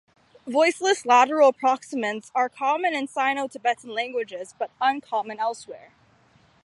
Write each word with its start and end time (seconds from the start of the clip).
Voiceless 0.47 1.05
lateral 1.05 1.53
approximants, 1.53 2.31
are 2.33 2.49
common 2.49 2.95
in 2.95 3.07
Sino-Tibetan 3.07 3.91
languages, 3.91 4.55
but 4.57 4.71
uncommon 4.81 5.37
elsewhere. 5.39 5.91